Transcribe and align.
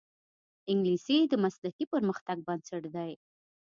انګلیسي 0.71 1.17
د 1.31 1.33
مسلکي 1.43 1.85
پرمختګ 1.93 2.37
بنسټ 2.47 2.83
دی 2.95 3.11